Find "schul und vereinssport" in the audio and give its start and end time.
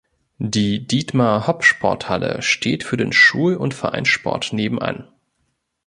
3.13-4.51